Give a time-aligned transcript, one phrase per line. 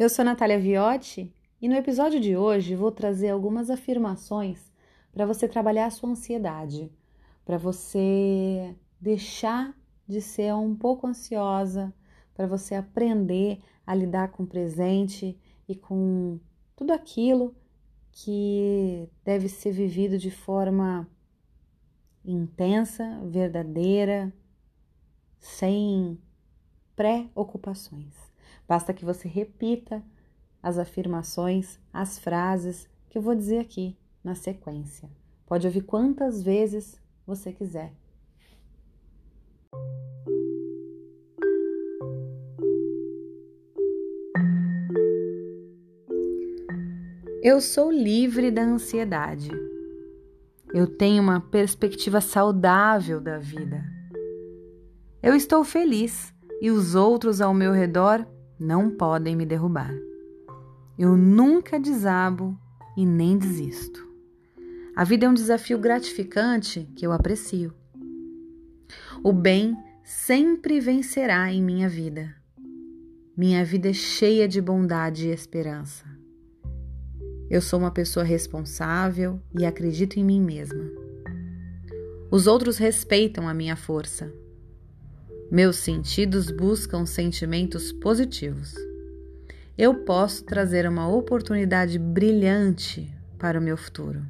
[0.00, 4.72] Eu sou Natália Viotti e no episódio de hoje vou trazer algumas afirmações
[5.12, 6.90] para você trabalhar a sua ansiedade,
[7.44, 9.76] para você deixar
[10.08, 11.92] de ser um pouco ansiosa,
[12.32, 16.40] para você aprender a lidar com o presente e com
[16.74, 17.54] tudo aquilo
[18.10, 21.06] que deve ser vivido de forma
[22.24, 24.32] intensa, verdadeira,
[25.38, 26.18] sem
[26.96, 28.29] preocupações.
[28.70, 30.00] Basta que você repita
[30.62, 35.10] as afirmações, as frases que eu vou dizer aqui na sequência.
[35.44, 36.96] Pode ouvir quantas vezes
[37.26, 37.92] você quiser.
[47.42, 49.50] Eu sou livre da ansiedade.
[50.72, 53.82] Eu tenho uma perspectiva saudável da vida.
[55.20, 56.32] Eu estou feliz
[56.62, 58.24] e os outros ao meu redor
[58.60, 59.90] não podem me derrubar.
[60.98, 62.60] Eu nunca desabo
[62.94, 64.06] e nem desisto.
[64.94, 67.72] A vida é um desafio gratificante que eu aprecio.
[69.24, 72.34] O bem sempre vencerá em minha vida.
[73.34, 76.04] Minha vida é cheia de bondade e esperança.
[77.48, 80.84] Eu sou uma pessoa responsável e acredito em mim mesma.
[82.30, 84.32] Os outros respeitam a minha força.
[85.50, 88.72] Meus sentidos buscam sentimentos positivos.
[89.76, 94.22] Eu posso trazer uma oportunidade brilhante para o meu futuro.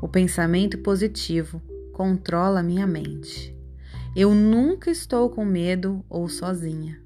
[0.00, 1.60] O pensamento positivo
[1.92, 3.52] controla minha mente.
[4.14, 7.02] Eu nunca estou com medo ou sozinha.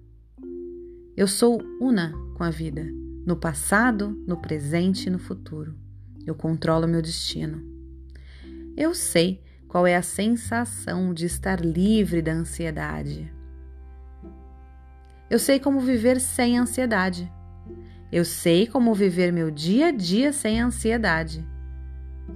[1.17, 2.85] Eu sou una com a vida,
[3.25, 5.75] no passado, no presente e no futuro.
[6.27, 7.63] Eu controlo meu destino.
[8.77, 9.44] Eu sei
[9.75, 13.29] qual é a sensação de estar livre da ansiedade.
[15.29, 17.29] Eu sei como viver sem ansiedade.
[18.13, 21.45] Eu sei como viver meu dia a dia sem ansiedade.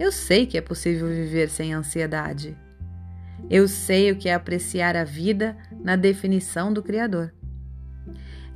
[0.01, 2.59] Eu sei que é possível viver sem ansiedade.
[3.49, 7.33] Eu sei o que é apreciar a vida na definição do Criador.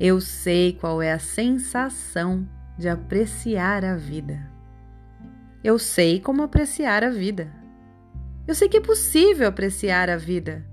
[0.00, 4.44] Eu sei qual é a sensação de apreciar a vida.
[5.62, 7.62] Eu sei como apreciar a vida.
[8.47, 10.64] Eu sei que é possível apreciar a vida.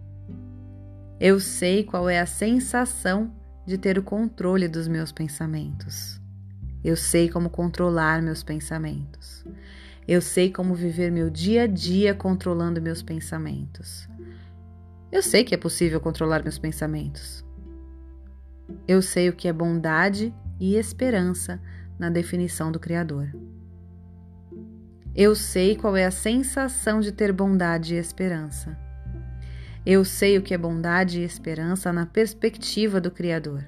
[1.20, 3.32] Eu sei qual é a sensação
[3.66, 6.20] de ter o controle dos meus pensamentos.
[6.84, 9.46] Eu sei como controlar meus pensamentos.
[10.08, 14.10] Eu sei como viver meu dia a dia controlando meus pensamentos.
[15.12, 17.46] Eu sei que é possível controlar meus pensamentos.
[18.88, 21.62] Eu sei o que é bondade e esperança
[22.00, 23.30] na definição do Criador.
[25.22, 28.80] Eu sei qual é a sensação de ter bondade e esperança.
[29.86, 33.66] Eu sei o que é bondade e esperança na perspectiva do Criador.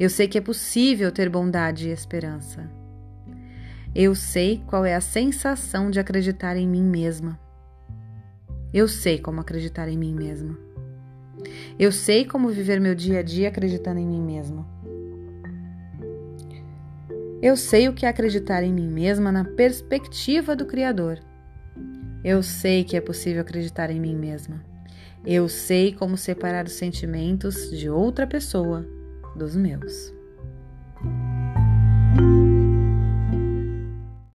[0.00, 2.66] Eu sei que é possível ter bondade e esperança.
[3.94, 7.38] Eu sei qual é a sensação de acreditar em mim mesma.
[8.72, 10.58] Eu sei como acreditar em mim mesma.
[11.78, 14.66] Eu sei como viver meu dia a dia acreditando em mim mesma.
[17.46, 21.20] Eu sei o que é acreditar em mim mesma na perspectiva do Criador.
[22.24, 24.60] Eu sei que é possível acreditar em mim mesma.
[25.24, 28.84] Eu sei como separar os sentimentos de outra pessoa
[29.36, 30.12] dos meus.